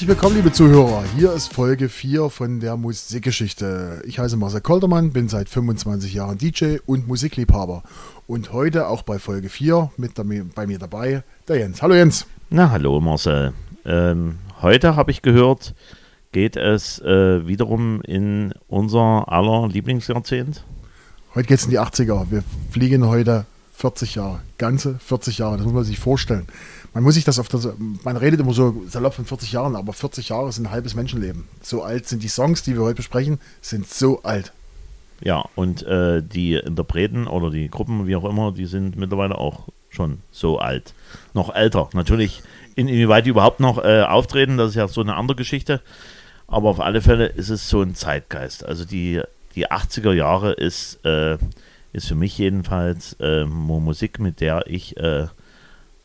[0.00, 1.04] Herzlich willkommen, liebe Zuhörer.
[1.14, 4.00] Hier ist Folge 4 von der Musikgeschichte.
[4.06, 7.82] Ich heiße Marcel Koldermann, bin seit 25 Jahren DJ und Musikliebhaber.
[8.26, 11.82] Und heute auch bei Folge 4 mit der, bei mir dabei der Jens.
[11.82, 12.24] Hallo Jens.
[12.48, 13.52] Na, hallo Marcel.
[13.84, 15.74] Ähm, heute habe ich gehört,
[16.32, 20.64] geht es äh, wiederum in unser aller Lieblingsjahrzehnt.
[21.34, 22.30] Heute geht es in die 80er.
[22.30, 24.40] Wir fliegen heute 40 Jahre.
[24.56, 25.58] Ganze 40 Jahre.
[25.58, 26.46] Das muss man sich vorstellen.
[26.92, 29.92] Man muss sich das auf das, man redet immer so salopp von 40 Jahren, aber
[29.92, 31.46] 40 Jahre sind ein halbes Menschenleben.
[31.62, 34.52] So alt sind die Songs, die wir heute besprechen, sind so alt.
[35.22, 39.68] Ja, und äh, die Interpreten oder die Gruppen, wie auch immer, die sind mittlerweile auch
[39.90, 40.94] schon so alt.
[41.34, 41.90] Noch älter.
[41.92, 42.42] Natürlich,
[42.74, 45.82] in, inwieweit die überhaupt noch äh, auftreten, das ist ja so eine andere Geschichte.
[46.46, 48.64] Aber auf alle Fälle ist es so ein Zeitgeist.
[48.64, 49.20] Also die,
[49.54, 51.38] die 80er Jahre ist, äh,
[51.92, 55.26] ist für mich jedenfalls äh, Musik, mit der ich äh,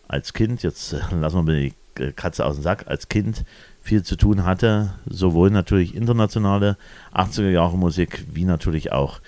[0.07, 1.73] als Kind, jetzt äh, lassen wir mal die
[2.13, 3.45] Katze aus dem Sack, als Kind
[3.81, 6.77] viel zu tun hatte, sowohl natürlich internationale
[7.13, 9.21] 80er Jahre Musik, wie natürlich auch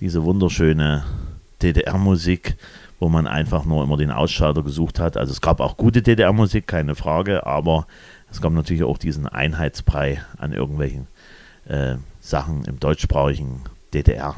[0.00, 1.04] diese wunderschöne
[1.62, 2.56] DDR-Musik,
[3.00, 5.16] wo man einfach nur immer den Ausschalter gesucht hat.
[5.16, 7.86] Also es gab auch gute DDR-Musik, keine Frage, aber
[8.30, 11.06] es gab natürlich auch diesen Einheitsbrei an irgendwelchen
[11.66, 13.62] äh, Sachen im deutschsprachigen
[13.94, 14.34] DDR.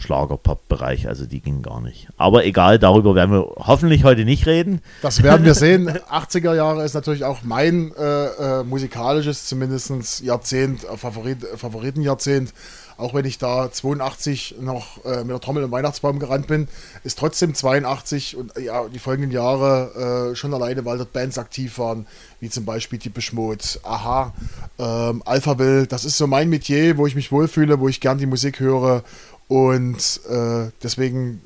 [0.00, 2.08] Schlager-Pop-Bereich, also die ging gar nicht.
[2.16, 4.80] Aber egal, darüber werden wir hoffentlich heute nicht reden.
[5.02, 5.88] Das werden wir sehen.
[6.10, 12.52] 80er Jahre ist natürlich auch mein äh, äh, musikalisches, zumindest Jahrzehnt, äh, Favorit, Favoritenjahrzehnt.
[13.00, 16.68] Auch wenn ich da 82 noch äh, mit der Trommel im Weihnachtsbaum gerannt bin,
[17.02, 21.78] ist trotzdem 82 und ja, die folgenden Jahre äh, schon alleine, weil dort Bands aktiv
[21.78, 22.06] waren,
[22.40, 24.34] wie zum Beispiel die Beschmut, Aha,
[24.78, 25.86] ähm, Alphaville.
[25.86, 29.02] Das ist so mein Metier, wo ich mich wohlfühle, wo ich gern die Musik höre
[29.50, 31.42] und äh, deswegen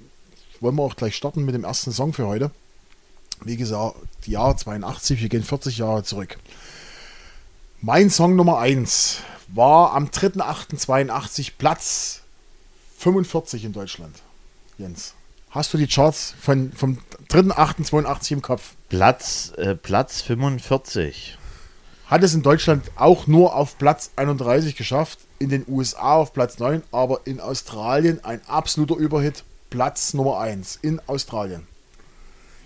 [0.60, 2.50] wollen wir auch gleich starten mit dem ersten Song für heute.
[3.42, 6.37] Wie gesagt, Jahr 82, wir gehen 40 Jahre zurück.
[7.81, 12.20] Mein Song Nummer 1 war am 3.8.82 Platz
[12.98, 14.14] 45 in Deutschland.
[14.76, 15.14] Jens,
[15.48, 16.98] hast du die Charts von, vom
[17.31, 18.75] 3.8.82 im Kopf?
[18.91, 21.38] Platz, äh, Platz 45.
[22.06, 26.59] Hat es in Deutschland auch nur auf Platz 31 geschafft in den USA auf Platz
[26.59, 31.66] 9, aber in Australien ein absoluter Überhit, Platz Nummer 1 in Australien.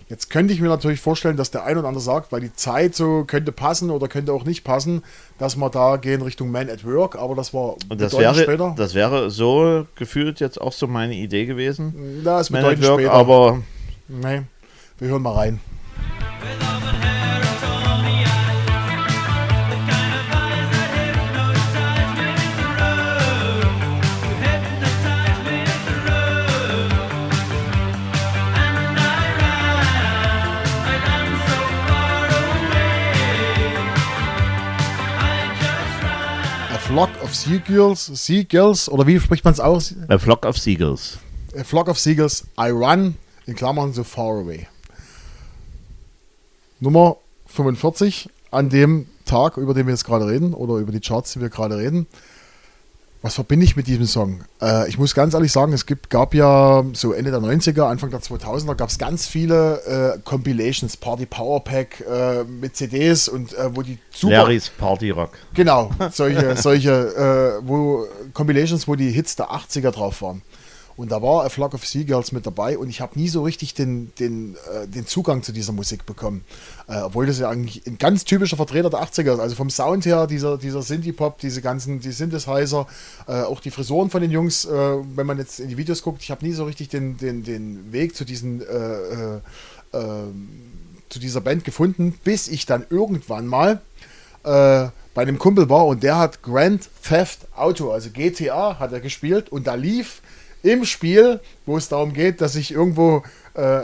[0.09, 2.95] Jetzt könnte ich mir natürlich vorstellen, dass der ein oder andere sagt, weil die Zeit
[2.95, 5.03] so könnte passen oder könnte auch nicht passen,
[5.37, 8.73] dass wir da gehen Richtung Man at Work, aber das war Und das wäre, später.
[8.75, 12.23] Das wäre so gefühlt jetzt auch so meine Idee gewesen.
[12.23, 13.13] Das Man at Work, später.
[13.13, 13.61] aber.
[14.07, 14.41] Nee,
[14.97, 15.59] wir hören mal rein.
[36.99, 39.95] Flock of Seagulls, Seagulls, oder wie spricht man es aus?
[40.09, 41.17] A Flock of Seagulls.
[41.57, 43.15] A Flock of Seagulls, I Run,
[43.45, 44.67] in Klammern so far away.
[46.81, 47.15] Nummer
[47.45, 51.39] 45 an dem Tag, über den wir jetzt gerade reden, oder über die Charts, die
[51.39, 52.05] wir gerade reden.
[53.21, 54.45] Was verbinde ich mit diesem Song?
[54.61, 58.11] Äh, ich muss ganz ehrlich sagen, es gibt, gab ja so Ende der 90er, Anfang
[58.11, 63.53] der 2000er, gab es ganz viele äh, Compilations, Party Power Pack äh, mit CDs und
[63.53, 64.35] äh, wo die super...
[64.35, 65.31] Larry's Party Rock.
[65.53, 70.41] Genau, solche, solche äh, wo, Compilations, wo die Hits der 80er drauf waren.
[70.99, 73.73] Und da war A Flock of Seagulls mit dabei und ich habe nie so richtig
[73.73, 76.43] den, den, äh, den Zugang zu dieser Musik bekommen.
[76.89, 79.39] Äh, obwohl das ja eigentlich ein ganz typischer Vertreter der 80er ist.
[79.39, 82.85] Also vom Sound her, dieser, dieser Synthie-Pop, diese ganzen die Synthesizer,
[83.29, 86.21] äh, auch die Frisuren von den Jungs, äh, wenn man jetzt in die Videos guckt,
[86.21, 89.39] ich habe nie so richtig den, den, den Weg zu diesen äh, äh,
[89.93, 90.49] ähm,
[91.07, 93.81] zu dieser Band gefunden, bis ich dann irgendwann mal
[94.41, 99.49] bei einem Kumpel war und der hat Grand Theft Auto, also GTA, hat er gespielt
[99.51, 100.21] und da lief
[100.63, 103.23] im Spiel, wo es darum geht, dass sich irgendwo
[103.55, 103.83] äh,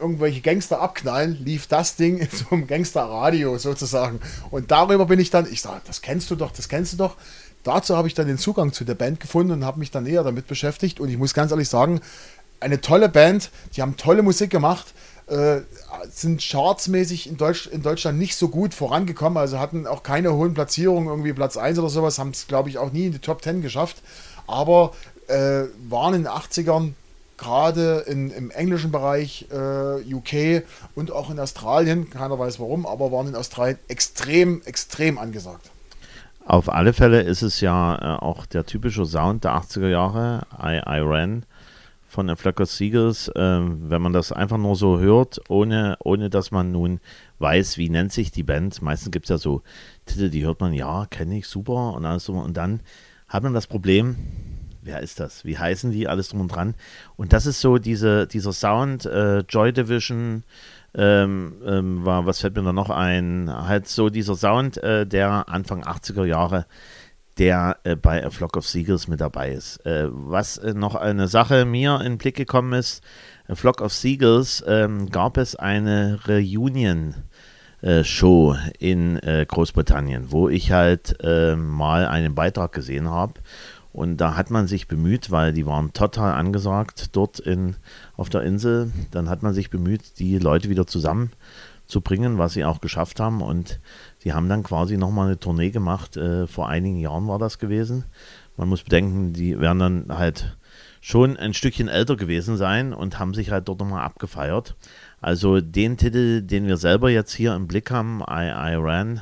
[0.00, 4.20] irgendwelche Gangster abknallen, lief das Ding in so einem Gangsterradio sozusagen.
[4.50, 7.16] Und darüber bin ich dann, ich sage, das kennst du doch, das kennst du doch.
[7.62, 10.22] Dazu habe ich dann den Zugang zu der Band gefunden und habe mich dann näher
[10.22, 11.00] damit beschäftigt.
[11.00, 12.00] Und ich muss ganz ehrlich sagen,
[12.60, 14.92] eine tolle Band, die haben tolle Musik gemacht,
[15.26, 15.60] äh,
[16.10, 20.52] sind chartsmäßig in, Deutsch, in Deutschland nicht so gut vorangekommen, also hatten auch keine hohen
[20.52, 23.42] Platzierungen, irgendwie Platz 1 oder sowas, haben es, glaube ich, auch nie in die Top
[23.42, 24.02] 10 geschafft.
[24.46, 24.92] Aber
[25.28, 26.92] äh, waren in den 80ern
[27.36, 33.28] gerade im englischen Bereich, äh, UK und auch in Australien, keiner weiß warum, aber waren
[33.28, 35.70] in Australien extrem, extrem angesagt.
[36.46, 40.76] Auf alle Fälle ist es ja äh, auch der typische Sound der 80er Jahre, I,
[40.76, 41.44] I Ran
[42.06, 46.50] von Flock of Seagulls, äh, wenn man das einfach nur so hört, ohne, ohne dass
[46.50, 47.00] man nun
[47.40, 48.82] weiß, wie nennt sich die Band.
[48.82, 49.62] Meistens gibt es ja so
[50.06, 52.34] Titel, die hört man, ja, kenne ich, super und alles so.
[52.34, 52.80] Und dann
[53.26, 54.16] hat man das Problem,
[54.84, 55.44] wer ist das?
[55.44, 56.08] Wie heißen die?
[56.08, 56.74] Alles drum und dran.
[57.16, 60.44] Und das ist so diese, dieser Sound, äh, Joy Division,
[60.96, 63.50] ähm, ähm, war, was fällt mir da noch ein?
[63.50, 66.66] Halt so dieser Sound äh, der Anfang 80er Jahre,
[67.38, 69.84] der äh, bei A Flock of Seagulls mit dabei ist.
[69.84, 73.02] Äh, was äh, noch eine Sache mir in den Blick gekommen ist,
[73.48, 77.14] A Flock of Seagulls ähm, gab es eine Reunion.
[77.82, 83.34] Äh, Show in Großbritannien, wo ich halt mal einen Beitrag gesehen habe
[83.94, 87.76] und da hat man sich bemüht, weil die waren total angesagt dort in,
[88.16, 88.90] auf der Insel.
[89.12, 93.40] Dann hat man sich bemüht, die Leute wieder zusammenzubringen, was sie auch geschafft haben.
[93.40, 93.78] Und
[94.24, 96.16] die haben dann quasi nochmal eine Tournee gemacht.
[96.16, 98.02] Äh, vor einigen Jahren war das gewesen.
[98.56, 100.56] Man muss bedenken, die werden dann halt
[101.00, 104.74] schon ein Stückchen älter gewesen sein und haben sich halt dort nochmal abgefeiert.
[105.20, 109.20] Also den Titel, den wir selber jetzt hier im Blick haben, I, I Ran,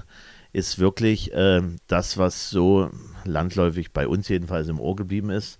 [0.52, 2.90] ist wirklich äh, das, was so
[3.24, 5.58] landläufig bei uns jedenfalls im Ohr geblieben ist.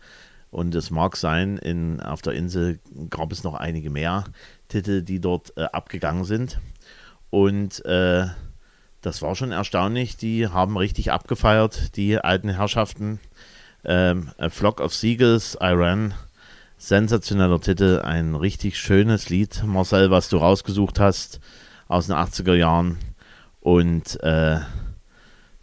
[0.50, 2.78] Und es mag sein, in, auf der Insel
[3.08, 4.24] gab es noch einige mehr
[4.68, 6.60] Titel, die dort äh, abgegangen sind.
[7.30, 8.26] Und äh,
[9.00, 10.18] das war schon erstaunlich.
[10.18, 13.18] Die haben richtig abgefeiert, die alten Herrschaften.
[13.84, 16.14] Ähm, A Flock of Seagulls, Iran.
[16.76, 21.38] Sensationeller Titel, ein richtig schönes Lied, Marcel, was du rausgesucht hast
[21.86, 22.98] aus den 80er Jahren.
[23.60, 24.58] Und äh,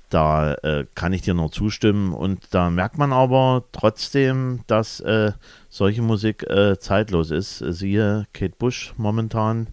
[0.09, 2.13] da äh, kann ich dir nur zustimmen.
[2.13, 5.31] Und da merkt man aber trotzdem, dass äh,
[5.69, 7.59] solche Musik äh, zeitlos ist.
[7.59, 9.67] Siehe Kate Bush momentan,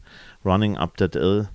[0.44, 1.48] Running Up That Ill.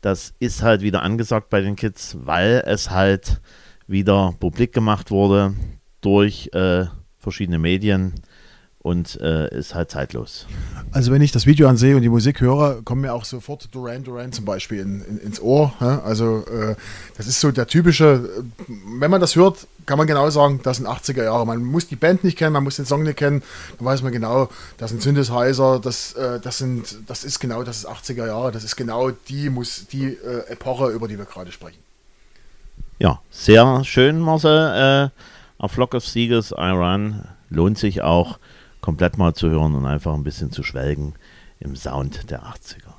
[0.00, 3.40] Das ist halt wieder angesagt bei den Kids, weil es halt
[3.86, 5.54] wieder publik gemacht wurde
[6.00, 6.86] durch äh,
[7.18, 8.14] verschiedene Medien
[8.84, 10.46] und äh, ist halt zeitlos.
[10.92, 14.04] Also wenn ich das Video ansehe und die Musik höre, kommen mir auch sofort Duran
[14.04, 15.72] Duran zum Beispiel in, in, ins Ohr.
[15.80, 16.02] Ja?
[16.02, 16.76] Also äh,
[17.16, 18.28] das ist so der typische,
[18.68, 21.46] wenn man das hört, kann man genau sagen, das sind 80er Jahre.
[21.46, 23.42] Man muss die Band nicht kennen, man muss den Song nicht kennen,
[23.78, 27.78] dann weiß man genau, das sind Synthesizer, das, äh, das, sind, das ist genau, das
[27.78, 31.52] ist 80er Jahre, das ist genau die, muss, die äh, Epoche, über die wir gerade
[31.52, 31.78] sprechen.
[32.98, 35.10] Ja, sehr schön, Marcel.
[35.10, 38.38] Äh, A Flock of Seagulls, Iran, lohnt sich auch
[38.84, 41.14] komplett mal zu hören und einfach ein bisschen zu schwelgen
[41.58, 42.92] im Sound der 80er.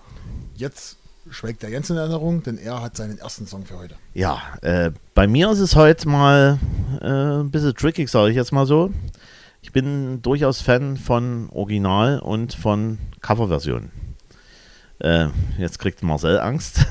[0.55, 0.97] Jetzt
[1.29, 3.93] schwelgt der Jens in Erinnerung, denn er hat seinen ersten Song für heute.
[4.15, 6.57] Ja, äh, bei mir ist es heute mal
[7.01, 8.89] äh, ein bisschen tricky, sage ich jetzt mal so.
[9.61, 13.91] Ich bin durchaus Fan von Original und von Coverversionen.
[15.00, 15.27] Äh,
[15.57, 16.86] jetzt kriegt Marcel Angst.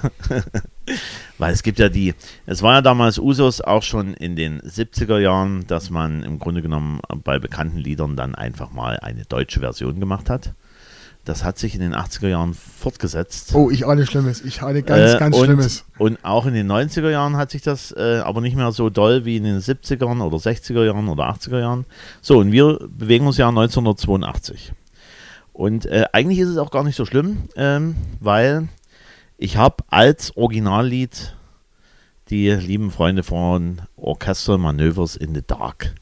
[1.38, 2.14] Weil es gibt ja die,
[2.46, 6.62] es war ja damals Usos auch schon in den 70er Jahren, dass man im Grunde
[6.62, 10.54] genommen bei bekannten Liedern dann einfach mal eine deutsche Version gemacht hat.
[11.24, 13.54] Das hat sich in den 80er Jahren fortgesetzt.
[13.54, 14.44] Oh, ich ahne Schlimmes.
[14.44, 15.84] Ich ahne ganz, äh, ganz und, Schlimmes.
[15.96, 19.24] Und auch in den 90er Jahren hat sich das äh, aber nicht mehr so doll
[19.24, 21.86] wie in den 70er oder 60er Jahren oder 80er Jahren.
[22.20, 24.74] So, und wir bewegen uns ja 1982.
[25.54, 28.68] Und äh, eigentlich ist es auch gar nicht so schlimm, ähm, weil
[29.38, 31.36] ich habe als Originallied
[32.28, 35.94] die lieben Freunde von Orchestral Manövers in the Dark,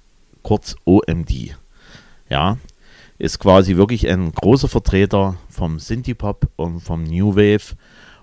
[0.42, 1.54] kurz OMD.
[2.30, 2.56] Ja,
[3.18, 7.76] ist quasi wirklich ein großer Vertreter vom Synthie-Pop und vom New Wave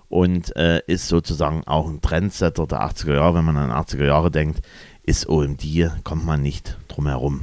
[0.08, 3.36] und äh, ist sozusagen auch ein Trendsetter der 80er Jahre.
[3.36, 4.66] Wenn man an 80er Jahre denkt,
[5.04, 5.62] ist OMD,
[6.02, 7.40] kommt man nicht drum herum.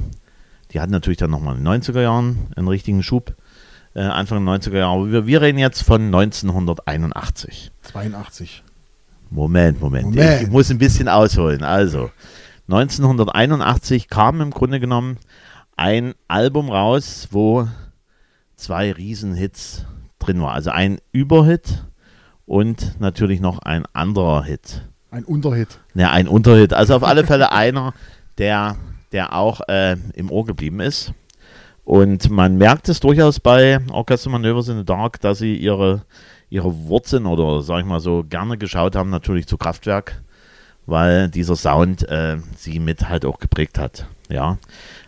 [0.72, 3.34] Die hatten natürlich dann nochmal in den 90er Jahren einen richtigen Schub
[3.98, 5.10] äh, Anfang der 90er Jahre.
[5.10, 7.72] Wir, wir, reden jetzt von 1981.
[7.82, 8.62] 82.
[9.30, 10.42] Moment, Moment, Moment.
[10.42, 11.64] Ich muss ein bisschen ausholen.
[11.64, 12.10] Also,
[12.68, 15.18] 1981 kam im Grunde genommen
[15.76, 17.66] ein Album raus, wo
[18.56, 19.84] zwei Riesenhits
[20.18, 20.54] drin waren.
[20.54, 21.84] Also ein Überhit
[22.46, 24.82] und natürlich noch ein anderer Hit.
[25.10, 25.80] Ein Unterhit.
[25.94, 26.72] Ja, ein Unterhit.
[26.72, 27.94] Also auf alle Fälle einer,
[28.36, 28.76] der,
[29.12, 31.12] der auch äh, im Ohr geblieben ist.
[31.88, 36.02] Und man merkt es durchaus bei Orchester Manövers in the Dark, dass sie ihre,
[36.50, 40.20] ihre Wurzeln oder sag ich mal so gerne geschaut haben, natürlich zu Kraftwerk,
[40.84, 44.04] weil dieser Sound äh, sie mit halt auch geprägt hat.
[44.28, 44.58] Ja.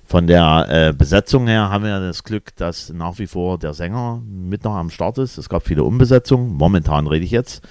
[0.06, 4.22] Von der äh, Besetzung her haben wir das Glück, dass nach wie vor der Sänger
[4.25, 5.37] mit noch am Start ist.
[5.37, 6.54] Es gab viele Umbesetzungen.
[6.54, 7.62] Momentan rede ich jetzt.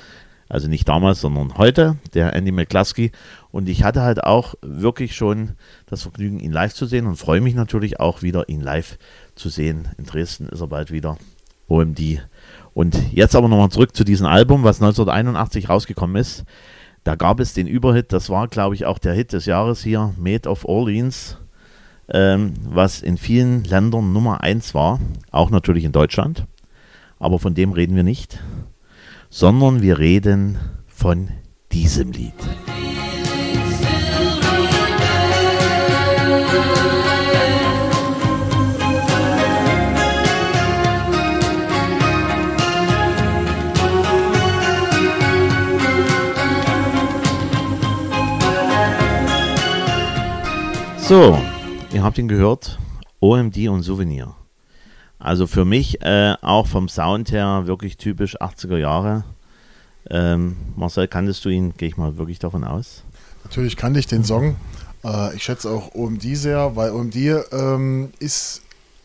[0.50, 3.12] Also nicht damals, sondern heute, der Andy McCluskey.
[3.52, 5.52] Und ich hatte halt auch wirklich schon
[5.86, 8.98] das Vergnügen, ihn live zu sehen und freue mich natürlich auch wieder, ihn live
[9.36, 9.90] zu sehen.
[9.98, 11.18] In Dresden ist er bald wieder.
[11.68, 12.00] OMD.
[12.74, 16.46] Und jetzt aber nochmal zurück zu diesem Album, was 1981 rausgekommen ist.
[17.04, 20.14] Da gab es den Überhit, das war, glaube ich, auch der Hit des Jahres hier,
[20.18, 21.38] Made of Orleans.
[22.12, 25.00] ähm, was in vielen Ländern Nummer eins war,
[25.32, 26.46] auch natürlich in Deutschland.
[27.20, 28.40] Aber von dem reden wir nicht,
[29.30, 30.58] sondern wir reden
[30.88, 31.30] von
[31.72, 32.34] diesem Lied.
[51.10, 51.40] So,
[51.92, 52.78] ihr habt ihn gehört.
[53.20, 54.39] OMD und Souvenir.
[55.20, 59.26] Also für mich äh, auch vom Sound her wirklich typisch 80er Jahre.
[60.10, 63.04] Ähm, Marcel, kanntest du ihn, gehe ich mal wirklich davon aus?
[63.44, 64.56] Natürlich kannte ich den Song.
[65.04, 67.16] Äh, ich schätze auch OMD sehr, weil OMD
[67.52, 68.62] ähm, ist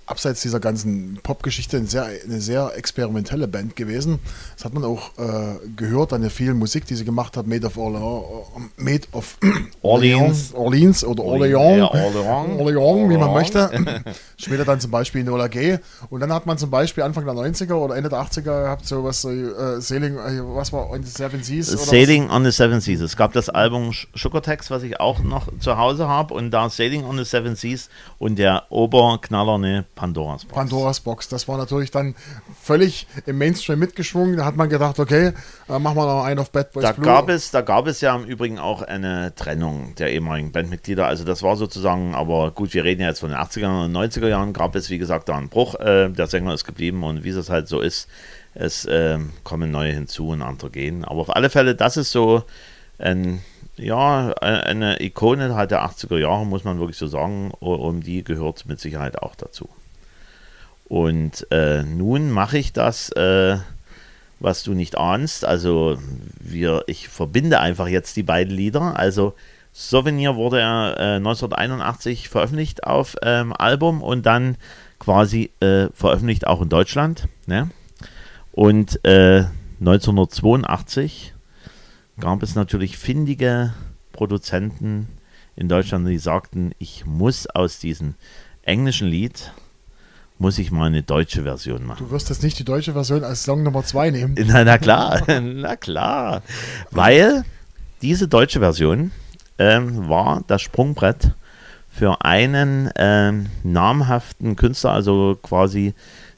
[0.06, 4.18] abseits dieser ganzen Popgeschichte eine sehr, eine sehr experimentelle Band gewesen.
[4.54, 7.66] Das hat man auch äh, gehört an der vielen Musik, die sie gemacht hat, Made
[7.66, 8.46] of Orleans,
[8.76, 9.38] Made of
[9.82, 13.70] Orleans, Orleans oder Orleans, Orleans, Orleans, wie man möchte.
[14.36, 15.78] Später dann zum Beispiel Nola Gay.
[16.10, 19.04] Und dann hat man zum Beispiel Anfang der 90er oder Ende der 80er gehabt, so
[19.04, 21.68] was, äh, Sailing, äh, was war on the Seven Seas?
[21.68, 23.00] Sailing on the Seven Seas.
[23.00, 27.04] Es gab das Album Sugartex, was ich auch noch zu Hause habe und da Sailing
[27.04, 30.54] on the Seven Seas und der Oberknaller, ne, Pandoras Box.
[30.54, 31.28] Pandoras Box.
[31.28, 32.14] Das war natürlich dann
[32.60, 34.36] völlig im Mainstream mitgeschwungen.
[34.36, 35.32] Da hat man gedacht, okay,
[35.68, 37.04] äh, machen wir noch einen auf Bad Boys da Blue.
[37.04, 41.06] Gab es, da gab es ja im Übrigen auch eine Trennung der ehemaligen Bandmitglieder.
[41.06, 44.28] Also das war sozusagen, aber gut, wir reden ja jetzt von den 80er und 90er
[44.28, 45.74] Jahren, gab es wie gesagt da einen Bruch.
[45.76, 48.08] Äh, der Sänger ist geblieben und wie es halt so ist,
[48.54, 51.04] es äh, kommen neue hinzu und andere gehen.
[51.04, 52.44] Aber auf alle Fälle, das ist so
[52.98, 53.40] ein
[53.76, 57.50] ja, eine Ikone halt der 80er Jahre, muss man wirklich so sagen.
[57.60, 59.68] Um die gehört mit Sicherheit auch dazu.
[60.88, 63.56] Und äh, nun mache ich das, äh,
[64.40, 65.44] was du nicht ahnst.
[65.44, 65.98] Also
[66.38, 68.98] wir, ich verbinde einfach jetzt die beiden Lieder.
[68.98, 69.34] Also
[69.72, 74.56] Souvenir wurde äh, 1981 veröffentlicht auf ähm, Album und dann
[74.98, 77.28] quasi äh, veröffentlicht auch in Deutschland.
[77.46, 77.70] Ne?
[78.52, 83.74] Und 1982 äh, gab es natürlich findige
[84.12, 85.08] Produzenten
[85.56, 88.14] in Deutschland, die sagten, ich muss aus diesem
[88.62, 89.52] englischen Lied
[90.44, 92.04] muss ich mal eine deutsche Version machen.
[92.04, 94.34] Du wirst jetzt nicht die deutsche Version als Song Nummer 2 nehmen.
[94.46, 96.42] Na, na, klar, na klar.
[96.90, 97.44] Weil
[98.02, 99.10] diese deutsche Version
[99.58, 101.30] ähm, war das Sprungbrett
[101.88, 105.94] für einen ähm, namhaften Künstler, also quasi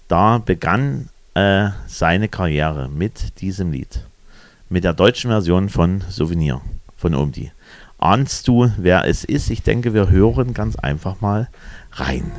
[0.06, 4.04] da begann äh, seine Karriere mit diesem Lied.
[4.68, 6.60] Mit der deutschen Version von Souvenir
[6.96, 7.50] von Omdi.
[7.98, 9.50] Ahnst du, wer es ist?
[9.50, 11.48] Ich denke, wir hören ganz einfach mal
[11.90, 12.30] rein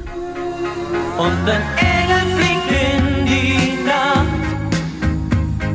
[1.17, 4.27] und ein Engel fliegt in die Nacht,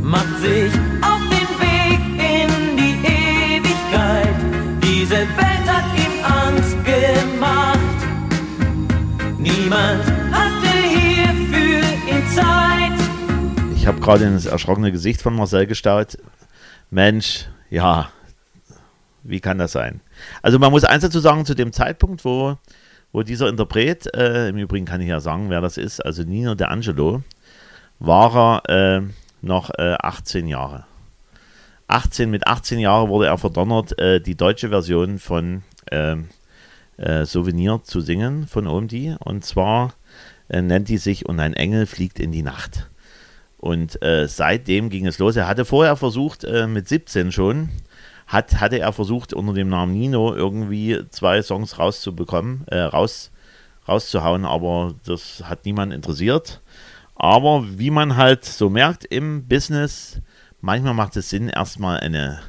[0.01, 0.73] macht sich
[1.03, 4.37] auf den Weg in die Ewigkeit.
[4.83, 7.79] Diese Welt hat ihm Angst gemacht.
[9.39, 12.99] Niemand hatte hier für ihn Zeit.
[13.75, 16.19] Ich habe gerade in das erschrockene Gesicht von Marcel gestaut.
[16.91, 18.11] Mensch, ja,
[19.25, 20.03] wie kann das sein?
[20.41, 22.59] Also man muss eins dazu sagen, zu dem Zeitpunkt, wo
[23.13, 26.55] wo dieser Interpret, äh, im Übrigen kann ich ja sagen, wer das ist, also Nino
[26.55, 27.23] De Angelo,
[27.99, 29.03] war er äh,
[29.43, 30.85] noch äh, 18 Jahre.
[31.89, 36.29] 18, mit 18 Jahren wurde er verdonnert, äh, die deutsche Version von ähm,
[36.97, 39.15] äh, Souvenir zu singen von Omdi.
[39.19, 39.95] Und zwar
[40.49, 42.89] äh, nennt die sich Und ein Engel fliegt in die Nacht.
[43.59, 45.37] Und seitdem ging es los.
[45.37, 47.69] Er hatte vorher versucht, mit 17 schon,
[48.27, 53.31] hat, hatte er versucht, unter dem Namen Nino irgendwie zwei Songs rauszubekommen, äh, raus,
[53.87, 56.61] rauszuhauen, aber das hat niemand interessiert.
[57.15, 60.21] Aber wie man halt so merkt im Business,
[60.61, 62.41] manchmal macht es Sinn, erstmal eine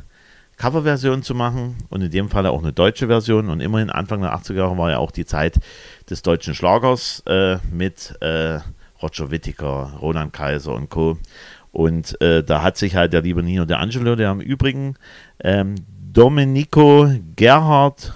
[0.58, 3.50] Coverversion zu machen und in dem Fall auch eine deutsche Version.
[3.50, 5.60] Und immerhin Anfang der 80er Jahre war ja auch die Zeit
[6.10, 8.60] des deutschen Schlagers äh, mit äh,
[9.02, 11.18] Roger Whittaker, Roland Kaiser und Co.
[11.74, 14.96] Und äh, da hat sich halt der liebe Nino De Angelo, der im Übrigen
[15.44, 15.76] ähm,
[16.14, 18.14] Domenico Gerhard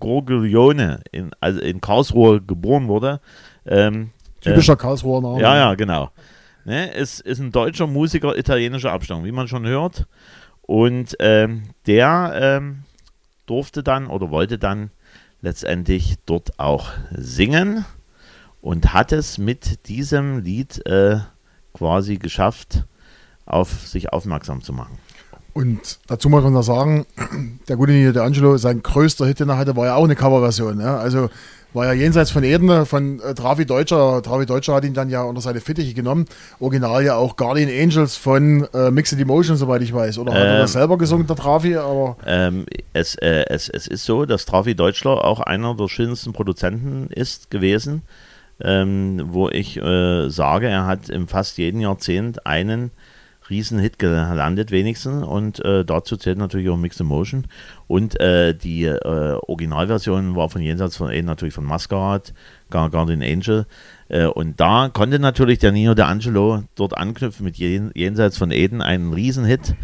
[0.00, 3.20] Gorgione in, also in Karlsruhe geboren wurde.
[3.66, 4.10] Ähm,
[4.40, 5.40] Typischer äh, Karlsruher Name.
[5.40, 6.10] Ja, ja, genau.
[6.64, 10.06] Ne, ist, ist ein deutscher Musiker italienischer Abstammung, wie man schon hört.
[10.62, 12.84] Und ähm, der ähm,
[13.44, 14.90] durfte dann oder wollte dann
[15.42, 17.84] letztendlich dort auch singen
[18.62, 21.18] und hat es mit diesem Lied äh,
[21.76, 22.84] quasi geschafft,
[23.44, 24.98] auf sich aufmerksam zu machen.
[25.52, 27.06] Und dazu muss man noch sagen,
[27.68, 30.80] der gute Nino D'Angelo, sein größter Hit, den er hatte, war ja auch eine Coverversion.
[30.80, 30.98] Ja?
[30.98, 31.30] Also
[31.72, 34.22] war ja jenseits von Eden, von äh, Travi Deutscher.
[34.22, 36.26] Travi Deutscher hat ihn dann ja unter seine Fittiche genommen.
[36.58, 40.18] Original ja auch Guardian Angels von äh, Mixed Emotion, soweit ich weiß.
[40.18, 41.76] Oder hat er Ähm, das selber gesungen, der Travi?
[41.76, 46.32] Aber Ähm, es, äh, es, es ist so, dass Trafi Deutschler auch einer der schönsten
[46.32, 48.02] Produzenten ist gewesen,
[48.60, 52.90] ähm, wo ich äh, sage, er hat im fast jeden Jahrzehnt einen
[53.48, 57.46] Riesenhit gelandet wenigstens und äh, dazu zählt natürlich auch Mixed Emotion
[57.86, 62.32] und äh, die äh, Originalversion war von Jenseits von Eden natürlich von Masquerade,
[62.70, 63.66] Guardian Angel.
[64.08, 68.82] Äh, und da konnte natürlich der Nino D'Angelo dort anknüpfen mit Jen Jenseits von Eden,
[68.82, 69.74] einen Riesenhit.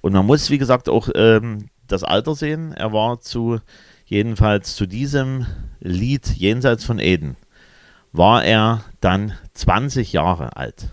[0.00, 2.72] Und man muss, wie gesagt, auch ähm, das Alter sehen.
[2.72, 3.58] Er war zu,
[4.06, 5.46] jedenfalls zu diesem
[5.80, 7.36] Lied Jenseits von Eden,
[8.12, 10.90] war er dann 20 Jahre alt.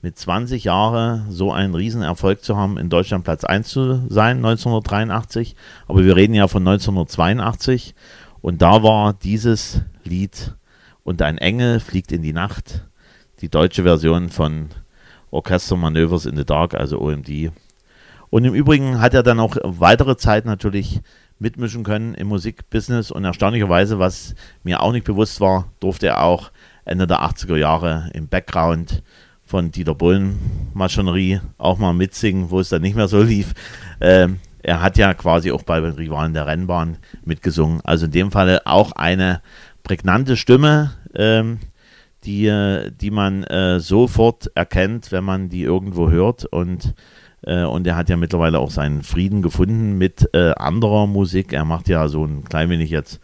[0.00, 5.56] Mit 20 Jahren so einen Riesenerfolg zu haben, in Deutschland Platz 1 zu sein, 1983.
[5.88, 7.94] Aber wir reden ja von 1982.
[8.40, 10.54] Und da war dieses Lied
[11.02, 12.84] Und ein Engel fliegt in die Nacht,
[13.40, 14.68] die deutsche Version von
[15.30, 17.50] Orchestermanövers in the Dark, also OMD,
[18.30, 21.00] und im Übrigen hat er dann auch weitere Zeit natürlich
[21.38, 26.50] mitmischen können im Musikbusiness und erstaunlicherweise, was mir auch nicht bewusst war, durfte er auch
[26.84, 29.02] Ende der 80er Jahre im Background
[29.44, 30.38] von Dieter Bohlen
[30.74, 33.54] Maschinerie auch mal mitsingen, wo es dann nicht mehr so lief.
[34.00, 37.80] Ähm, er hat ja quasi auch bei den Rivalen der Rennbahn mitgesungen.
[37.84, 39.40] Also in dem Falle auch eine
[39.82, 41.60] prägnante Stimme, ähm,
[42.24, 46.94] die, äh, die man äh, sofort erkennt, wenn man die irgendwo hört und
[47.42, 51.52] und er hat ja mittlerweile auch seinen Frieden gefunden mit äh, anderer Musik.
[51.52, 53.20] Er macht ja so ein klein wenig jetzt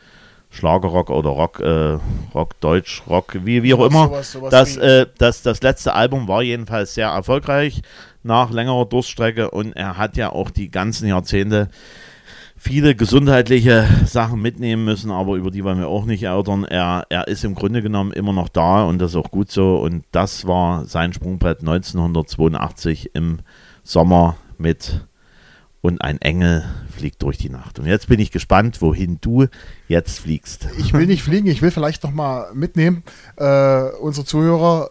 [0.51, 1.99] Schlagerrock oder Rock, äh,
[2.33, 4.07] Rock, Deutsch, Rock, wie, wie auch immer.
[4.07, 7.83] Sowas- sowas das, äh, das, das letzte Album war jedenfalls sehr erfolgreich
[8.23, 11.69] nach längerer Durststrecke und er hat ja auch die ganzen Jahrzehnte
[12.57, 16.65] viele gesundheitliche Sachen mitnehmen müssen, aber über die wollen wir auch nicht erörtern.
[16.65, 19.77] Er, er ist im Grunde genommen immer noch da und das ist auch gut so.
[19.77, 23.41] Und das war sein Sprungbrett 1982 im
[23.85, 25.07] Sommer mit
[25.83, 26.65] Und ein Engel
[26.97, 27.79] fliegt durch die Nacht.
[27.79, 29.47] Und jetzt bin ich gespannt, wohin du
[29.87, 30.67] jetzt fliegst.
[30.79, 33.05] ich will nicht fliegen, ich will vielleicht noch mal mitnehmen,
[33.37, 34.91] äh, unsere Zuhörer.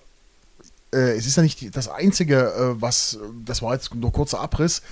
[0.94, 4.84] Äh, es ist ja nicht das Einzige, äh, was, das war jetzt nur kurzer Abriss,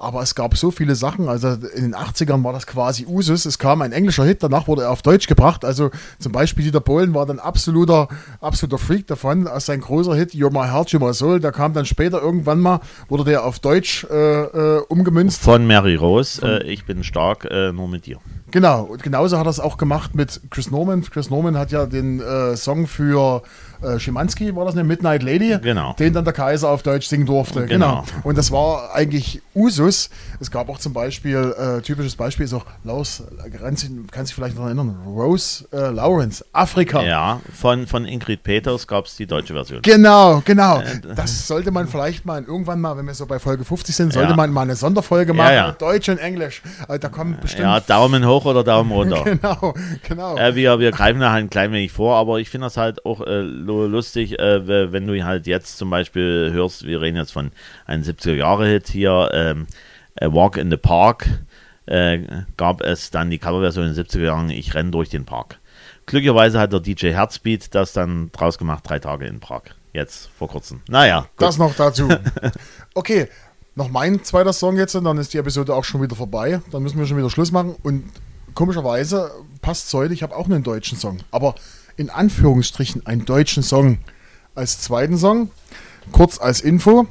[0.00, 1.28] aber es gab so viele Sachen.
[1.28, 3.44] Also in den 80ern war das quasi Usus.
[3.44, 5.64] Es kam ein englischer Hit, danach wurde er auf Deutsch gebracht.
[5.64, 8.08] Also zum Beispiel Dieter Bohlen war dann absoluter,
[8.40, 9.46] absoluter Freak davon.
[9.46, 12.60] Als sein großer Hit You're My Heart, You're My Soul, der kam dann später irgendwann
[12.60, 15.42] mal, wurde der auf Deutsch äh, äh, umgemünzt.
[15.42, 18.18] Von Mary Rose, äh, ich bin stark, äh, nur mit dir.
[18.50, 21.02] Genau, und genauso hat er es auch gemacht mit Chris Norman.
[21.02, 23.42] Chris Norman hat ja den äh, Song für
[23.82, 25.56] äh, Schimanski, war das eine Midnight Lady?
[25.62, 25.94] Genau.
[25.98, 27.66] Den dann der Kaiser auf Deutsch singen durfte.
[27.66, 27.80] Genau.
[27.80, 28.04] Genau.
[28.24, 30.10] Und das war eigentlich Usus.
[30.38, 33.22] Es gab auch zum Beispiel, äh, typisches Beispiel ist auch, Laus,
[33.60, 37.02] kannst du kannst dich vielleicht noch erinnern, Rose äh, Lawrence, Afrika.
[37.02, 39.82] Ja, von, von Ingrid Peters gab es die deutsche Version.
[39.82, 40.82] Genau, genau.
[41.16, 44.30] Das sollte man vielleicht mal irgendwann mal, wenn wir so bei Folge 50 sind, sollte
[44.30, 44.36] Ja.
[44.36, 45.54] man mal eine Sonderfolge machen.
[45.54, 45.72] ja.
[45.72, 46.62] Deutsch und Englisch.
[46.86, 47.64] Also da kommen bestimmt.
[47.64, 49.24] Ja, Daumen hoch oder Daumen runter.
[49.30, 49.74] Genau,
[50.08, 50.36] genau.
[50.36, 53.04] Äh, wir, wir greifen da halt ein klein wenig vor, aber ich finde das halt
[53.06, 53.40] auch äh,
[53.70, 57.52] lu- lustig, äh, wenn du halt jetzt zum Beispiel hörst, wir reden jetzt von
[57.86, 59.66] einem 70er-Jahre-Hit hier, ähm,
[60.20, 61.26] A Walk in the Park,
[61.86, 62.20] äh,
[62.56, 65.58] gab es dann die Coverversion in den 70er Jahren, Ich renne durch den Park.
[66.06, 69.62] Glücklicherweise hat der DJ Herzbeat das dann draus gemacht, drei Tage in Prag.
[69.92, 70.82] Jetzt vor kurzem.
[70.88, 71.28] Naja, gut.
[71.46, 72.08] Das noch dazu.
[72.94, 73.28] Okay,
[73.76, 76.60] noch mein zweiter Song jetzt und dann ist die Episode auch schon wieder vorbei.
[76.72, 77.76] Dann müssen wir schon wieder Schluss machen.
[77.84, 78.04] Und
[78.54, 79.30] komischerweise
[79.62, 81.18] passt es heute, ich habe auch einen deutschen Song.
[81.30, 81.54] Aber
[82.00, 83.98] in Anführungsstrichen einen deutschen Song
[84.54, 85.50] als zweiten Song.
[86.12, 87.06] Kurz als Info.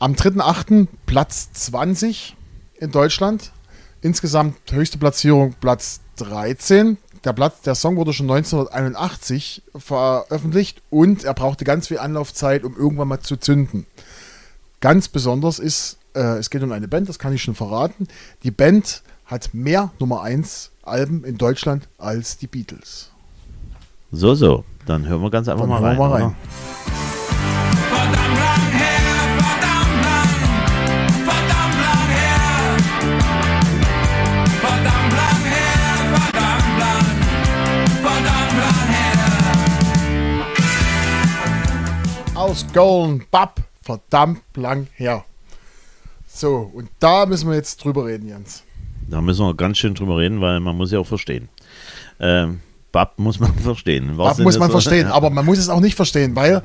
[0.00, 0.88] Am 3.8.
[1.06, 2.34] Platz 20
[2.80, 3.52] in Deutschland.
[4.00, 6.98] Insgesamt höchste Platzierung Platz 13.
[7.22, 12.76] Der, Platz, der Song wurde schon 1981 veröffentlicht und er brauchte ganz viel Anlaufzeit, um
[12.76, 13.86] irgendwann mal zu zünden.
[14.80, 18.08] Ganz besonders ist, äh, es geht um eine Band, das kann ich schon verraten.
[18.42, 23.12] Die Band hat mehr Nummer 1 Alben in Deutschland als die Beatles.
[24.10, 24.64] So, so.
[24.86, 25.96] Dann hören wir ganz einfach Dann mal rein.
[25.98, 26.24] wir mal rein.
[26.24, 26.34] oder?
[27.90, 29.00] Verdammt lang her,
[29.38, 30.32] verdammt lang,
[31.24, 32.58] verdammt lang her.
[34.60, 35.76] Verdammt lang her,
[36.14, 37.06] verdammt lang,
[38.02, 38.88] verdammt lang
[42.32, 42.34] her.
[42.34, 45.24] Aus Golden Bab, verdammt lang her.
[46.26, 48.62] So, und da müssen wir jetzt drüber reden, Jens.
[49.08, 51.48] Da müssen wir ganz schön drüber reden, weil man muss ja auch verstehen.
[52.20, 52.60] Ähm,
[52.92, 54.16] Bab muss man verstehen.
[54.16, 56.62] Was sind muss man so- verstehen, aber man muss es auch nicht verstehen, weil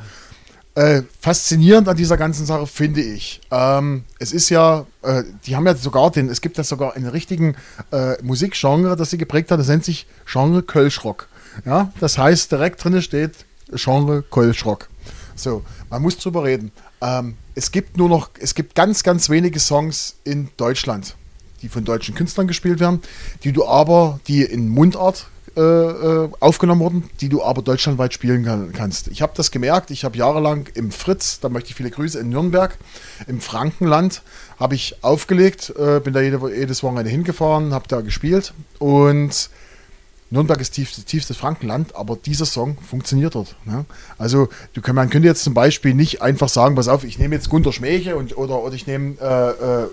[0.75, 3.41] äh, faszinierend an dieser ganzen Sache finde ich.
[3.51, 7.07] Ähm, es ist ja, äh, die haben ja sogar den, es gibt ja sogar einen
[7.07, 7.55] richtigen
[7.91, 11.27] äh, Musikgenre, das sie geprägt hat, das nennt sich Genre Kölschrock.
[11.65, 14.89] Ja, das heißt, direkt drin steht Genre Kölschrock.
[15.35, 16.71] So, man muss drüber reden.
[17.01, 21.15] Ähm, es gibt nur noch, es gibt ganz, ganz wenige Songs in Deutschland,
[21.61, 23.01] die von deutschen Künstlern gespielt werden,
[23.43, 28.43] die du aber, die in Mundart äh, äh, aufgenommen wurden, die du aber deutschlandweit spielen
[28.43, 29.09] kann, kannst.
[29.09, 32.29] Ich habe das gemerkt, ich habe jahrelang im Fritz, da möchte ich viele Grüße, in
[32.29, 32.75] Nürnberg,
[33.27, 34.23] im Frankenland,
[34.59, 39.49] habe ich aufgelegt, äh, bin da jede, jedes Wochenende hingefahren, habe da gespielt und
[40.33, 43.55] Nürnberg ist tief, tiefstes Frankenland, aber dieser Song funktioniert dort.
[43.65, 43.85] Ne?
[44.17, 47.49] Also du man könnte jetzt zum Beispiel nicht einfach sagen, pass auf, ich nehme jetzt
[47.49, 49.87] Gunter Schmäche und, oder, oder ich nehme äh, äh,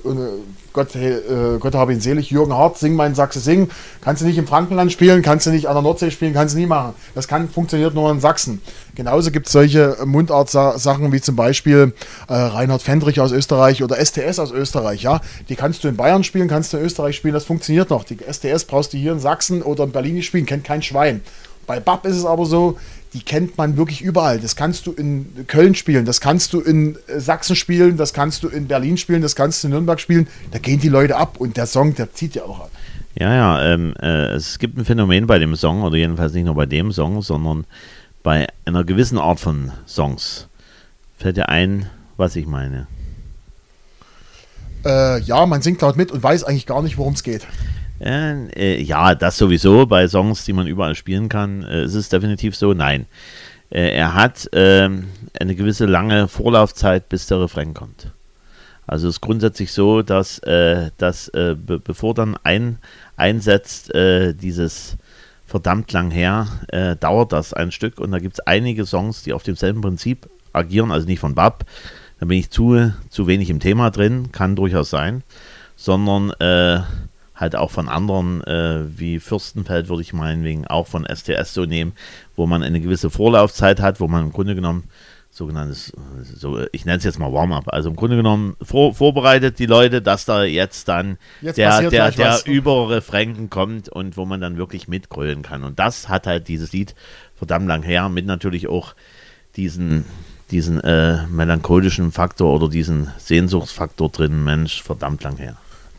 [0.72, 3.70] Gott, äh, Gott habe ihn selig, Jürgen Hart, Sing mein Sachse Sing.
[4.00, 6.58] Kannst du nicht im Frankenland spielen, kannst du nicht an der Nordsee spielen, kannst du
[6.58, 6.94] nie machen.
[7.14, 8.60] Das kann, funktioniert nur in Sachsen.
[8.94, 11.92] Genauso gibt es solche Mundart-Sachen wie zum Beispiel
[12.28, 15.02] äh, Reinhard Fendrich aus Österreich oder STS aus Österreich.
[15.02, 15.20] Ja?
[15.48, 18.04] Die kannst du in Bayern spielen, kannst du in Österreich spielen, das funktioniert noch.
[18.04, 21.22] Die STS brauchst du hier in Sachsen oder in Berlin nicht spielen, kennt kein Schwein.
[21.66, 22.78] Bei BAP ist es aber so,
[23.12, 24.38] die kennt man wirklich überall.
[24.38, 28.42] Das kannst du in Köln spielen, das kannst du in äh, Sachsen spielen, das kannst
[28.42, 30.28] du in Berlin spielen, das kannst du in Nürnberg spielen.
[30.52, 32.70] Da gehen die Leute ab und der Song, der zieht ja auch ab.
[33.16, 36.54] Ja, ja, ähm, äh, es gibt ein Phänomen bei dem Song, oder jedenfalls nicht nur
[36.54, 37.64] bei dem Song, sondern
[38.22, 40.46] bei einer gewissen Art von Songs.
[41.18, 42.86] Fällt dir ein, was ich meine?
[44.84, 47.46] Äh, ja, man singt laut mit und weiß eigentlich gar nicht, worum es geht.
[48.00, 51.62] Äh, äh, ja, das sowieso bei Songs, die man überall spielen kann.
[51.64, 52.72] Äh, ist es definitiv so?
[52.72, 53.06] Nein.
[53.70, 55.08] Äh, er hat ähm,
[55.38, 58.10] eine gewisse lange Vorlaufzeit, bis der Refrain kommt.
[58.86, 62.78] Also es ist grundsätzlich so, dass, äh, dass äh, be bevor dann ein,
[63.16, 64.96] einsetzt dieses
[65.46, 66.46] verdammt lang her,
[67.00, 70.90] dauert das ein Stück und da gibt es einige Songs, die auf demselben Prinzip agieren,
[70.90, 71.66] also nicht von Bab,
[72.18, 75.22] da bin ich zu, zu wenig im Thema drin, kann durchaus sein,
[75.76, 76.32] sondern
[77.40, 81.92] halt auch von anderen, äh, wie Fürstenfeld würde ich meinetwegen auch von STS so nehmen,
[82.36, 84.84] wo man eine gewisse Vorlaufzeit hat, wo man im Grunde genommen
[85.32, 89.66] sogenanntes, so, ich nenne es jetzt mal Warm-up, also im Grunde genommen vor, vorbereitet die
[89.66, 92.46] Leute, dass da jetzt dann Jetzt der, der, der was.
[92.46, 95.62] Überrefränken kommt und wo man dann wirklich mitgrölen kann.
[95.62, 96.94] Und das hat halt dieses Lied
[97.36, 98.94] verdammt lang her, mit natürlich auch
[99.56, 100.04] diesen,
[100.50, 105.56] diesen äh, melancholischen Faktor oder diesen Sehnsuchtsfaktor drin, Mensch, verdammt lang her.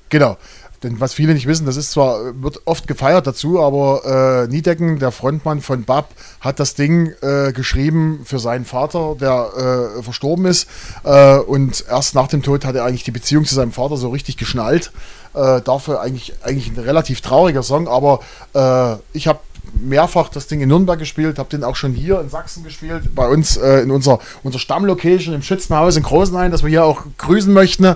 [0.10, 0.38] Genau.
[0.84, 4.98] Denn was viele nicht wissen, das ist zwar, wird oft gefeiert dazu, aber äh, Niedecken,
[4.98, 10.46] der Frontmann von BAP, hat das Ding äh, geschrieben für seinen Vater, der äh, verstorben
[10.46, 10.68] ist.
[11.04, 14.10] Äh, und erst nach dem Tod hat er eigentlich die Beziehung zu seinem Vater so
[14.10, 14.92] richtig geschnallt.
[15.36, 18.20] Äh, dafür eigentlich, eigentlich ein relativ trauriger Song, aber
[18.54, 19.40] äh, ich habe
[19.74, 23.28] mehrfach das Ding in Nürnberg gespielt, habe den auch schon hier in Sachsen gespielt, bei
[23.28, 27.54] uns äh, in unserer, unserer Stammlocation im Schützenhaus in Großenhain, das wir hier auch grüßen
[27.54, 27.96] möchten.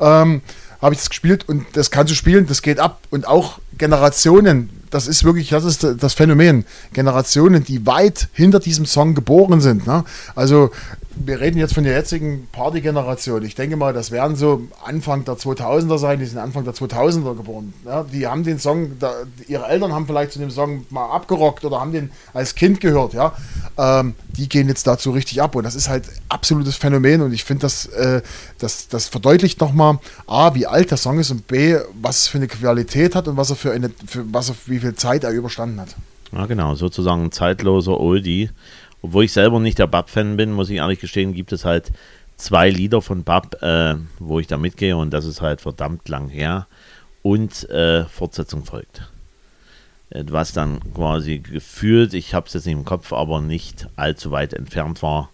[0.00, 0.42] Ähm,
[0.82, 3.00] habe ich das gespielt und das kannst du spielen, das geht ab.
[3.10, 6.64] Und auch Generationen, das ist wirklich, das ist das Phänomen.
[6.92, 9.86] Generationen, die weit hinter diesem Song geboren sind.
[9.86, 10.04] Ne?
[10.34, 10.70] Also
[11.14, 13.42] wir reden jetzt von der jetzigen Party-Generation.
[13.44, 17.34] Ich denke mal, das werden so Anfang der 2000er sein, die sind Anfang der 2000er
[17.36, 17.72] geboren.
[17.84, 18.04] Ja?
[18.04, 19.12] Die haben den Song, da,
[19.48, 23.14] ihre Eltern haben vielleicht zu dem Song mal abgerockt oder haben den als Kind gehört.
[23.14, 23.32] Ja?
[23.78, 27.44] Ähm, die gehen jetzt dazu richtig ab und das ist halt absolutes Phänomen und ich
[27.44, 28.22] finde, das, äh,
[28.58, 32.38] das, das verdeutlicht nochmal A, wie alt der Song ist und B, was es für
[32.38, 35.30] eine Qualität hat und was er für eine, für was er, wie viel Zeit er
[35.30, 35.96] überstanden hat.
[36.32, 38.50] Ja, genau, sozusagen ein zeitloser Oldie.
[39.02, 41.92] Obwohl ich selber nicht der Bab-Fan bin, muss ich ehrlich gestehen, gibt es halt
[42.36, 46.28] zwei Lieder von Bab, äh, wo ich da mitgehe und das ist halt verdammt lang
[46.28, 46.66] her.
[47.22, 49.08] Und äh, Fortsetzung folgt.
[50.10, 54.52] Was dann quasi gefühlt, ich habe es jetzt nicht im Kopf, aber nicht allzu weit
[54.52, 55.30] entfernt war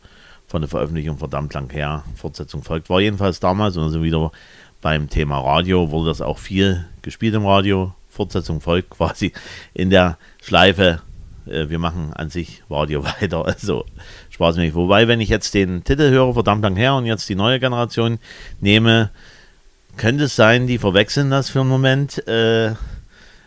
[0.46, 2.04] von der Veröffentlichung verdammt lang her.
[2.14, 2.88] Fortsetzung folgt.
[2.88, 4.32] War jedenfalls damals, und also wieder
[4.80, 7.92] beim Thema Radio, wurde das auch viel gespielt im Radio.
[8.18, 9.32] Fortsetzung folgt quasi
[9.72, 11.00] in der Schleife
[11.48, 13.46] äh, wir machen an sich Radio weiter.
[13.46, 13.84] Also
[14.30, 14.74] spaßmäßig.
[14.74, 18.18] Wobei, wenn ich jetzt den Titel höre, verdammt lang her, und jetzt die neue Generation
[18.60, 19.10] nehme,
[19.96, 22.26] könnte es sein, die verwechseln das für einen Moment.
[22.28, 22.74] Äh,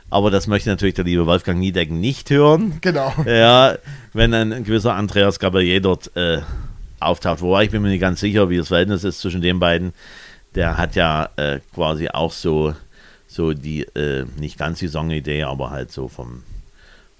[0.10, 2.80] aber das möchte natürlich der liebe Wolfgang Niedecken nicht hören.
[2.82, 3.14] Genau.
[3.26, 3.78] Ja,
[4.14, 6.42] wenn ein, ein gewisser Andreas Gabalier dort äh,
[7.00, 7.42] auftaucht.
[7.42, 9.94] Wobei ich bin mir nicht ganz sicher, wie das Verhältnis ist zwischen den beiden.
[10.54, 12.76] Der hat ja äh, quasi auch so,
[13.32, 16.44] so die, äh, nicht ganz die Songidee, aber halt so vom,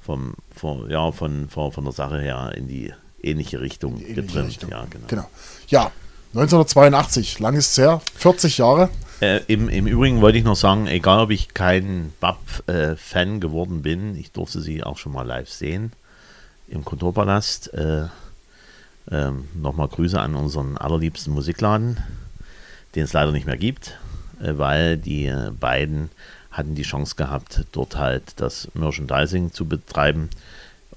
[0.04, 2.94] vom, vom ja, von, von, von der Sache her in die
[3.24, 4.48] ähnliche Richtung Die ähnliche getrimmt.
[4.50, 4.70] Richtung.
[4.72, 5.08] Ja, genau.
[5.08, 5.30] Genau.
[5.70, 5.92] Ja,
[6.34, 8.90] 1982, lang ist es her, 40 Jahre.
[9.22, 14.18] Äh, im, Im Übrigen wollte ich noch sagen, egal ob ich kein BAP-Fan geworden bin,
[14.18, 15.94] ich durfte sie auch schon mal live sehen
[16.68, 17.74] im Kulturpalast.
[17.74, 18.06] Äh,
[19.10, 21.98] ähm, Nochmal Grüße an unseren allerliebsten Musikladen,
[22.96, 24.11] den es leider nicht mehr gibt, äh,
[24.58, 26.10] weil die äh, beiden
[26.52, 30.30] hatten die Chance gehabt, dort halt das Merchandising zu betreiben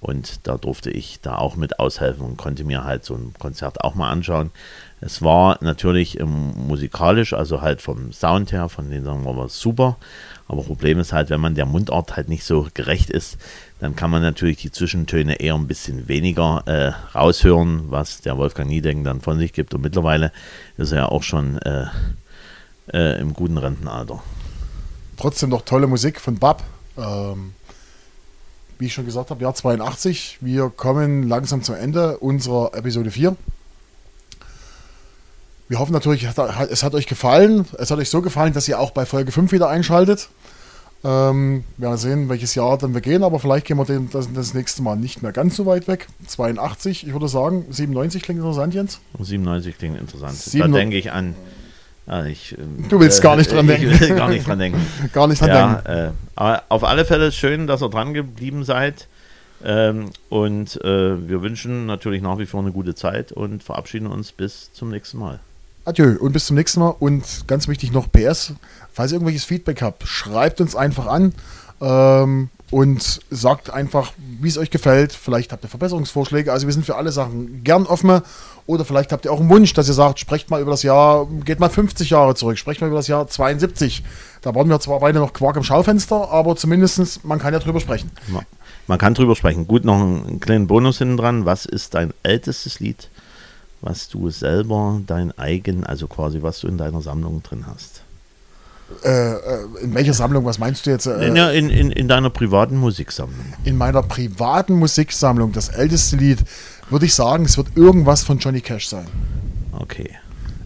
[0.01, 3.83] Und da durfte ich da auch mit aushelfen und konnte mir halt so ein Konzert
[3.83, 4.51] auch mal anschauen.
[5.01, 9.49] Es war natürlich ähm, musikalisch, also halt vom Sound her, von den sagen wir mal
[9.49, 9.97] super.
[10.47, 13.39] Aber Problem ist halt, wenn man der Mundart halt nicht so gerecht ist,
[13.81, 18.69] dann kann man natürlich die Zwischentöne eher ein bisschen weniger äh, raushören, was der Wolfgang
[18.69, 19.73] Niedecken dann von sich gibt.
[19.73, 20.33] Und mittlerweile
[20.77, 21.87] ist er ja auch schon äh,
[22.93, 24.23] äh, im guten Rentenalter.
[25.17, 26.63] Trotzdem noch tolle Musik von Bab.
[26.97, 27.55] Ähm,
[28.79, 30.39] wie ich schon gesagt habe, Jahr 82.
[30.41, 33.37] Wir kommen langsam zum Ende unserer Episode 4.
[35.69, 36.37] Wir hoffen natürlich, es
[36.83, 37.67] hat- euch gefallen.
[37.79, 40.29] Es hat euch so gefallen, dass ihr auch bei Folge 5 wieder einschaltet.
[41.05, 44.29] Ähm, wir werden sehen, welches Jahr dann wir gehen, aber vielleicht gehen wir den, das,
[44.33, 46.09] das nächste Mal nicht mehr ganz so weit weg.
[46.27, 49.01] 82, ich würde sagen, 97 klingt interessant, Jens.
[49.13, 50.35] Und 97 klingt interessant.
[50.35, 51.35] 97 Da denke ich an.
[52.07, 54.01] Ja, ich, ähm, Du willst gar nicht dran ich denken.
[54.01, 54.87] will gar nicht dran denken.
[55.13, 55.89] Gar nicht dran ja, denken.
[55.89, 59.09] äh, aber auf alle Fälle ist schön, dass ihr dran geblieben seid.
[59.65, 64.33] Ähm, und äh, wir wünschen natürlich nach wie vor eine gute Zeit und verabschieden uns
[64.33, 65.41] bis zum nächsten Mal.
[65.87, 66.95] Adieu und bis zum nächsten Mal.
[66.99, 68.53] Und ganz wichtig noch PS,
[68.93, 71.33] falls ihr irgendwelches Feedback habt, schreibt uns einfach an
[71.81, 75.13] ähm, und sagt einfach, wie es euch gefällt.
[75.13, 76.53] Vielleicht habt ihr Verbesserungsvorschläge.
[76.53, 78.21] Also wir sind für alle Sachen gern offen.
[78.67, 81.27] Oder vielleicht habt ihr auch einen Wunsch, dass ihr sagt, sprecht mal über das Jahr,
[81.45, 84.03] geht mal 50 Jahre zurück, sprecht mal über das Jahr 72.
[84.41, 87.81] Da waren wir zwar beide noch Quark im Schaufenster, aber zumindest man kann ja drüber
[87.81, 88.11] sprechen.
[88.29, 88.43] Ma-
[88.87, 89.67] Man kann drüber sprechen.
[89.69, 91.45] Gut, noch einen kleinen Bonus hinten dran.
[91.45, 93.11] Was ist dein ältestes Lied,
[93.83, 98.04] was du selber dein eigen, also quasi was du in deiner Sammlung drin hast?
[99.05, 99.39] Äh, äh,
[99.83, 101.07] in welcher Sammlung, was meinst du jetzt?
[101.07, 103.39] Äh, In, in, in, in deiner privaten Musiksammlung.
[103.65, 106.39] in meiner privaten Musiksammlung, das älteste Lied,
[106.91, 109.07] würde ich sagen, es wird irgendwas von Johnny Cash sein.
[109.73, 110.11] Okay.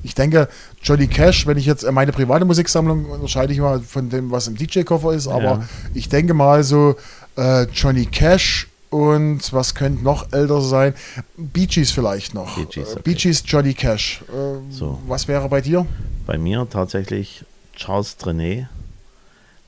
[0.02, 0.48] Ich denke,
[0.82, 4.56] Johnny Cash, wenn ich jetzt meine private Musiksammlung unterscheide ich mal von dem, was im
[4.56, 5.68] DJ-Koffer ist, aber Ja.
[5.94, 6.96] ich denke mal so
[7.36, 10.94] äh, Johnny Cash und was könnte noch älter sein?
[11.36, 12.56] Bee Gees vielleicht noch.
[12.56, 13.00] Bee Gees, okay.
[13.04, 14.22] Bee Gees, Johnny Cash.
[14.28, 14.98] Äh, So.
[15.06, 15.84] Was wäre bei dir?
[16.26, 17.44] Bei mir tatsächlich
[17.78, 18.66] Charles Trenet,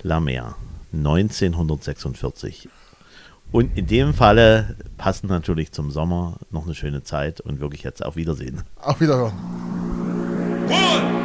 [0.02, 0.56] La Mer,
[0.92, 2.68] 1946.
[3.52, 8.04] Und in dem Falle passend natürlich zum Sommer noch eine schöne Zeit und wirklich jetzt
[8.04, 8.62] auf Wiedersehen.
[8.80, 9.32] Auf Wiederhören.
[10.68, 11.19] One,